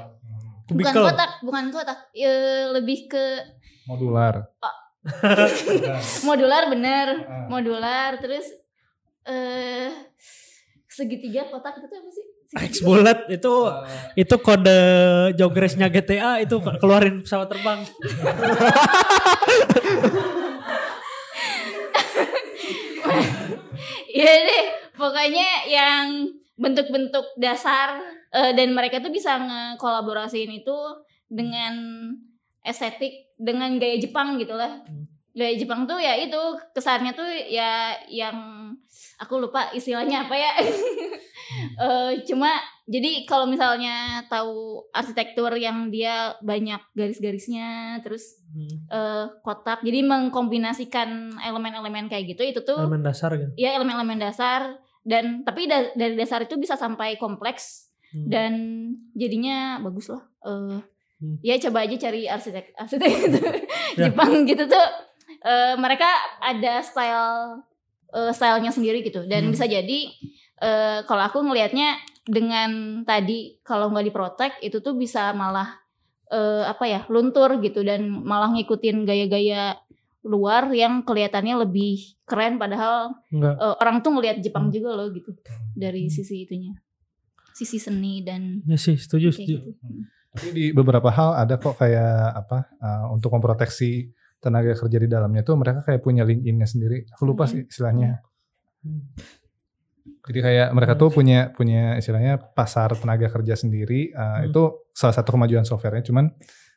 [0.68, 2.10] Bukan kotak, bukan kotak.
[2.18, 3.26] Eh, lebih ke
[3.88, 4.52] Modular.
[6.28, 7.08] modular bener,
[7.48, 8.48] modular terus
[9.28, 9.92] eh
[10.88, 12.26] segitiga kotak itu tuh apa sih?
[12.48, 13.54] X bullet itu
[14.16, 14.80] itu kode
[15.36, 17.80] jogresnya GTA itu keluarin pesawat terbang.
[24.18, 24.66] Iya deh,
[24.98, 26.26] pokoknya yang
[26.58, 28.02] bentuk-bentuk dasar
[28.34, 30.74] eh, dan mereka tuh bisa ngekolaborasiin itu
[31.30, 31.78] dengan
[32.66, 34.82] estetik dengan gaya Jepang gitu lah.
[35.32, 36.38] Gaya Jepang tuh ya itu
[36.72, 37.72] kesannya tuh ya
[38.08, 38.36] yang
[39.18, 40.52] aku lupa istilahnya apa ya.
[41.58, 42.52] Eh, cuma
[42.84, 48.44] jadi kalau misalnya tahu arsitektur yang dia banyak garis-garisnya terus
[48.90, 51.08] eh, kotak jadi mengkombinasikan
[51.40, 56.14] elemen-elemen kayak gitu itu tuh elemen dasar gitu ya elemen-elemen dasar dan tapi da- dari
[56.14, 58.24] dasar itu bisa sampai kompleks Hmm.
[58.24, 58.52] dan
[59.14, 60.80] jadinya bagus lah Eh,
[61.18, 61.42] Hmm.
[61.42, 63.40] ya coba aja cari arsitek arsitek gitu
[63.98, 64.08] Ya.
[64.08, 64.86] Jepang gitu tuh
[65.40, 66.06] eh, mereka
[66.40, 67.66] ada style
[68.10, 69.52] eh, stylenya sendiri gitu dan Hmm.
[69.52, 70.00] bisa jadi
[70.58, 72.70] eh, kalau aku ngelihatnya dengan
[73.02, 75.82] tadi kalau nggak diprotek itu tuh bisa malah
[76.28, 79.74] eh, apa ya luntur gitu dan malah ngikutin gaya-gaya
[80.22, 83.56] luar yang kelihatannya lebih keren padahal Enggak.
[83.56, 84.76] eh, orang tuh ngelihat Jepang Hmm.
[84.76, 85.34] juga loh gitu
[85.74, 86.78] dari sisi itunya
[87.50, 89.58] sisi seni dan Ya sih, setuju, setuju.
[89.66, 89.72] gitu.
[90.38, 95.42] Tapi di beberapa hal ada kok kayak apa uh, untuk memproteksi tenaga kerja di dalamnya
[95.42, 97.10] tuh mereka kayak punya LinkedIn-nya sendiri.
[97.18, 98.22] Aku lupa sih istilahnya.
[98.86, 99.18] Hmm.
[100.30, 104.14] Jadi kayak mereka tuh punya punya istilahnya pasar tenaga kerja sendiri.
[104.14, 104.54] uh, Hmm.
[104.54, 104.62] Itu
[104.94, 106.06] salah satu kemajuan softwarenya.
[106.06, 106.30] Cuman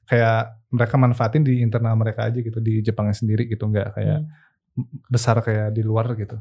[0.09, 4.87] kayak mereka manfaatin di internal mereka aja gitu di Jepangnya sendiri gitu nggak kayak Hmm.
[5.11, 6.41] besar kayak di luar gitu.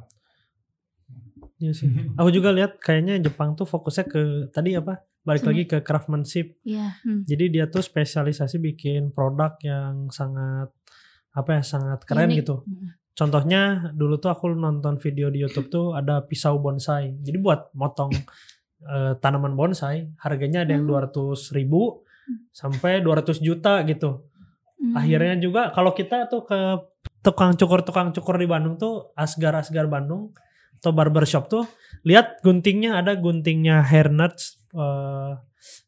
[1.59, 1.91] Iya sih.
[2.15, 5.03] Aku juga lihat kayaknya Jepang tuh fokusnya ke tadi apa?
[5.27, 6.55] Balik lagi ke craftsmanship.
[6.63, 7.27] Iya, hmm.
[7.27, 10.71] Jadi dia tuh spesialisasi bikin produk yang sangat
[11.35, 12.37] apa ya sangat keren Unik.
[12.41, 12.55] gitu.
[13.11, 17.19] Contohnya dulu tuh aku nonton video di YouTube tuh ada pisau bonsai.
[17.19, 18.15] Jadi buat motong
[18.79, 21.11] eh, tanaman bonsai harganya ada yang Hmm.
[21.11, 22.07] 200 ribu
[22.55, 24.23] sampai 200 juta gitu.
[24.79, 24.95] Hmm.
[24.95, 26.59] Akhirnya juga kalau kita tuh ke
[27.19, 30.31] tukang cukur tukang cukur di Bandung tuh Asgar Asgar Bandung
[30.79, 31.67] atau barbershop tuh
[32.07, 35.33] lihat guntingnya ada guntingnya Hair Nuts eh,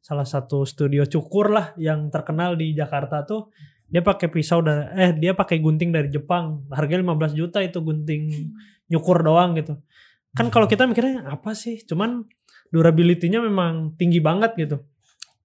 [0.02, 3.48] salah satu studio cukur lah yang terkenal di Jakarta tuh.
[3.92, 6.64] Dia pakai pisau dan eh dia pakai gunting dari Jepang.
[6.72, 8.52] Harganya 15 juta itu gunting
[8.88, 9.80] nyukur doang gitu.
[10.32, 11.84] Kan kalau kita mikirnya apa sih?
[11.84, 12.24] Cuman
[12.72, 14.80] durability-nya memang tinggi banget gitu.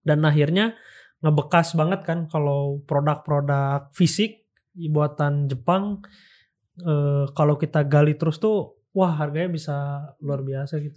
[0.06, 0.78] Dan akhirnya
[1.26, 4.46] ngebekas banget kan kalau produk-produk fisik
[4.78, 6.06] buatan Jepang
[6.78, 9.76] eh, kalau kita gali terus tuh wah harganya bisa
[10.24, 10.96] luar biasa gitu.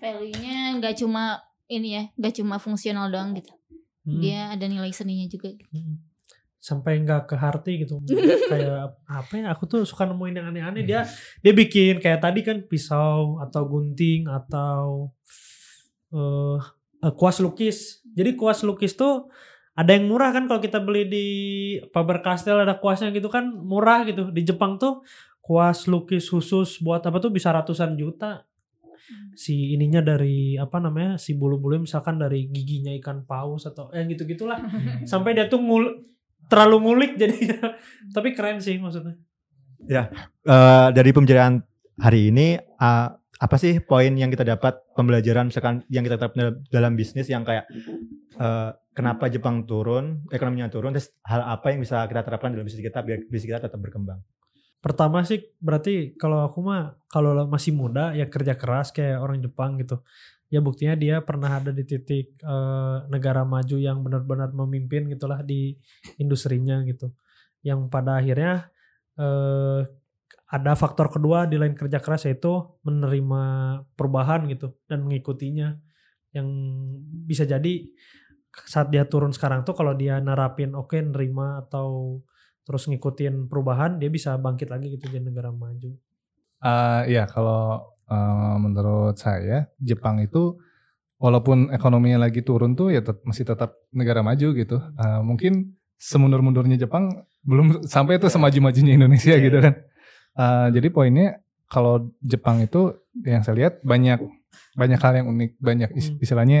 [0.00, 1.38] value-nya nggak cuma
[1.70, 3.52] ini ya, nggak cuma fungsional doang gitu.
[4.06, 4.22] Hmm.
[4.22, 5.54] Dia ada nilai seninya juga.
[5.54, 5.70] gitu.
[5.74, 6.02] Hmm.
[6.58, 8.02] Sampai nggak ke hati gitu.
[8.50, 9.52] kayak apa ya?
[9.54, 10.82] Aku tuh suka nemuin yang aneh-aneh.
[10.86, 11.06] Dia
[11.44, 15.10] dia bikin kayak tadi kan pisau atau gunting atau
[16.14, 16.58] eh,
[17.18, 18.02] kuas lukis.
[18.16, 19.28] Jadi kuas lukis tuh
[19.76, 21.26] ada yang murah kan kalau kita beli di
[21.92, 24.30] Faber Castell ada kuasnya gitu kan murah gitu.
[24.32, 25.04] Di Jepang tuh
[25.46, 28.42] kuas lukis khusus buat apa tuh bisa ratusan juta.
[29.38, 31.14] Si ininya dari apa namanya?
[31.14, 34.58] Si bulu-bulu misalkan dari giginya ikan paus atau eh gitu-gitulah.
[35.06, 36.02] Sampai dia tuh ngul
[36.50, 37.78] terlalu ngulik jadinya.
[38.10, 39.14] Tapi keren sih maksudnya.
[40.42, 41.62] Eh, dari pembelajaran
[42.02, 46.58] hari ini eh, apa sih poin yang kita dapat pembelajaran misalkan yang kita dapat dalam-
[46.72, 47.68] dalam bisnis yang kayak
[48.40, 52.82] eh, kenapa Jepang turun ekonominya turun terus hal apa yang bisa kita terapkan dalam bisnis
[52.82, 54.24] kita biar bisnis kita tetap berkembang
[54.86, 59.74] Pertama sih berarti kalau aku mah kalau masih muda ya kerja keras kayak orang Jepang
[59.82, 59.98] gitu.
[60.46, 65.74] Ya buktinya dia pernah ada di titik eh, negara maju yang benar-benar memimpin gitulah di
[66.22, 67.10] industrinya gitu.
[67.66, 68.70] Yang pada akhirnya
[69.18, 69.90] eh,
[70.46, 72.54] ada faktor kedua di lain kerja keras yaitu
[72.86, 73.42] menerima
[73.98, 75.74] perubahan gitu dan mengikutinya.
[76.30, 76.48] Yang
[77.26, 77.90] bisa jadi
[78.54, 82.22] saat dia turun sekarang tuh kalau dia nerapin oke nerima atau
[82.66, 85.94] terus ngikutin perubahan dia bisa bangkit lagi gitu jadi negara maju.
[86.58, 90.58] Eh ya kalau eh, menurut saya Jepang itu
[91.16, 94.76] walaupun ekonominya lagi turun tuh ya tet- masih tetap negara maju gitu.
[94.76, 99.74] Eh, mungkin semundur-mundurnya Jepang belum sampai tuh semaju-majunya Indonesia gitu kan.
[100.36, 104.18] Eh, jadi poinnya kalau Jepang itu yang saya lihat banyak
[104.74, 106.20] banyak hal yang unik, banyak is- Hmm.
[106.20, 106.60] istilahnya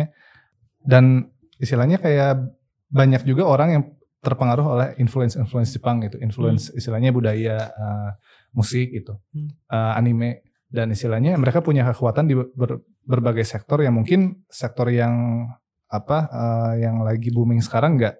[0.82, 2.46] dan istilahnya kayak
[2.86, 3.84] banyak juga orang yang
[4.26, 8.10] terpengaruh oleh influence-influence Jepang gitu, influence istilahnya budaya, eh,
[8.50, 9.14] musik gitu.
[9.30, 9.50] Hmm.
[9.70, 10.42] uh, anime.
[10.66, 15.46] Dan istilahnya mereka punya kekuatan di ber- berbagai sektor yang mungkin sektor yang
[15.86, 18.18] apa uh, yang lagi booming sekarang nggak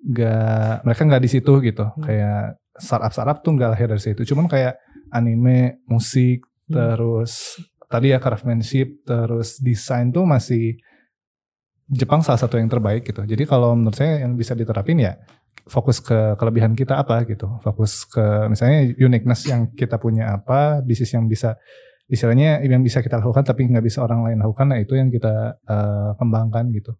[0.00, 1.82] nggak mereka nggak di situ gitu.
[1.90, 1.98] Hmm.
[2.06, 4.22] kayak startup startup tuh nggak lahir dari situ.
[4.22, 4.78] Cuman kayak
[5.10, 6.94] anime musik Hmm.
[6.94, 7.58] terus
[7.90, 10.78] tadi ya craftsmanship terus desain tuh masih
[11.90, 13.26] Jepang salah satu yang terbaik gitu.
[13.26, 15.18] Jadi kalau menurut saya yang bisa diterapin ya
[15.70, 17.60] fokus ke kelebihan kita apa gitu.
[17.62, 21.54] Fokus ke misalnya uniqueness yang kita punya apa bisnis yang bisa
[22.10, 25.62] istilahnya yang bisa kita lakukan tapi nggak bisa orang lain lakukan nah itu yang kita
[25.62, 26.98] eh, kembangkan gitu.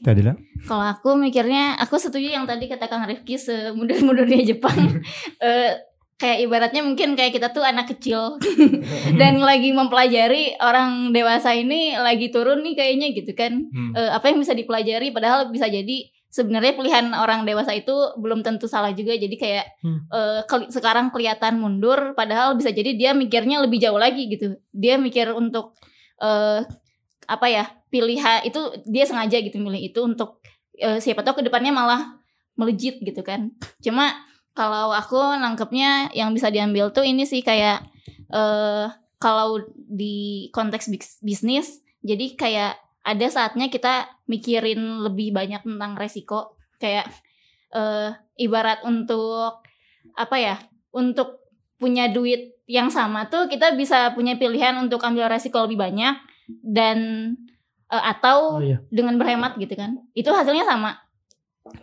[0.00, 0.32] Tadi lah
[0.64, 5.04] Kalau aku mikirnya, aku setuju yang tadi kata Kang Rifki semudah-mudahnya Jepang.
[5.36, 5.76] Eh,
[6.16, 8.40] kayak ibaratnya mungkin kayak kita tuh anak kecil.
[9.20, 13.68] Dan lagi mempelajari orang dewasa ini lagi turun nih kayaknya gitu kan.
[13.92, 18.64] Eh, apa yang bisa dipelajari padahal bisa jadi sebenarnya pilihan orang dewasa itu belum tentu
[18.64, 19.12] salah juga.
[19.12, 20.06] Jadi kayak Hmm.
[20.08, 24.54] eh, keli- sekarang kelihatan mundur padahal bisa jadi dia mikirnya lebih jauh lagi gitu.
[24.70, 25.74] Dia mikir untuk
[26.16, 26.62] eh,
[27.26, 27.66] apa ya?
[27.90, 28.54] pilihan itu
[28.86, 30.38] dia sengaja gitu milih itu untuk
[30.78, 32.22] eh, siapa tahu ke depannya malah
[32.54, 33.50] melejit gitu kan
[33.82, 34.14] cuma
[34.54, 37.82] kalau aku nangkepnya yang bisa diambil tuh ini sih kayak
[38.30, 38.86] eh
[39.18, 46.56] kalau di konteks bis- bisnis jadi kayak ada saatnya kita mikirin lebih banyak tentang resiko.
[46.80, 47.08] Kayak
[47.70, 48.10] eh
[48.40, 49.62] ibarat untuk
[50.16, 50.56] apa ya
[50.90, 51.44] untuk
[51.78, 56.14] punya duit yang sama tuh kita bisa punya pilihan untuk ambil resiko lebih banyak
[56.60, 56.98] dan
[57.90, 58.82] eh, atau Oh iya.
[58.90, 60.02] dengan berhemat gitu kan.
[60.12, 60.98] Itu hasilnya sama.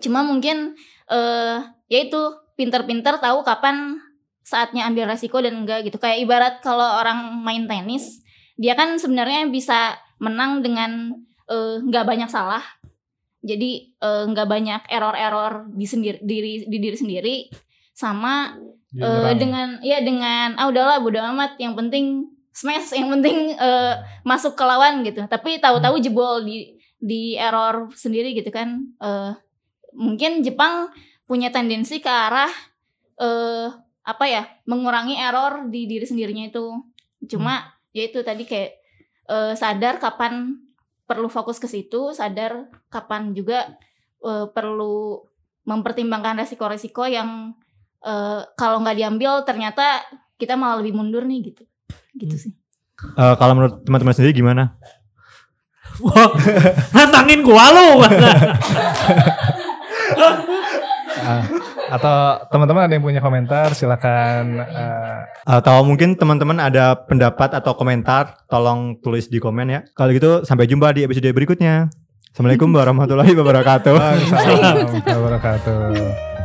[0.03, 0.75] Cuma mungkin
[1.07, 2.19] eh ya itu
[2.59, 4.01] pinter-pinter tahu kapan
[4.43, 5.97] saatnya ambil resiko dan enggak gitu.
[5.99, 8.23] Kayak ibarat kalau orang main tenis
[8.57, 11.13] dia kan sebenarnya bisa menang dengan
[11.49, 12.63] eh, nggak banyak salah.
[13.41, 17.35] Jadi eh, nggak banyak error-error di sendiri diri di diri sendiri
[17.97, 18.53] sama
[18.93, 19.37] nyerang.
[19.37, 23.93] dengan ya dengan ah udahlah bodo amat yang penting smash yang penting eh,
[24.25, 25.25] masuk ke lawan gitu.
[25.29, 28.81] Tapi tahu-tahu jebol di di error sendiri gitu kan.
[28.97, 29.31] Eh,
[29.93, 30.89] mungkin Jepang
[31.29, 32.49] punya tendensi ke arah
[33.17, 33.69] eh
[34.07, 36.65] apa ya mengurangi error di diri sendirinya itu.
[37.29, 38.76] Cuma ya itu tadi kayak
[39.27, 40.57] eh, sadar kapan
[41.03, 43.77] perlu fokus ke situ sadar kapan juga
[44.21, 45.23] eh, perlu
[45.63, 47.53] mempertimbangkan resiko-resiko yang
[48.01, 50.03] eh, kalau nggak diambil ternyata
[50.35, 51.63] kita malah lebih mundur nih gitu
[52.15, 52.43] gitu Hmm.
[52.43, 52.53] sih
[52.97, 54.73] Eh, kalau menurut teman-teman sendiri gimana?
[56.01, 56.33] Wah,
[56.89, 57.87] nantangin gua lu.
[61.17, 61.43] Ah,
[61.87, 68.43] atau teman-teman ada yang punya komentar silakan eh, Atau mungkin teman-teman ada pendapat atau komentar,
[68.51, 69.79] tolong tulis di komen ya.
[69.95, 71.87] Kalau gitu sampai jumpa di episode berikutnya.
[72.35, 73.93] Assalamualaikum warahmatullahi wabarakatuh.
[73.97, 76.36] Waalaikumsalam warahmatullahi wabarakatuh.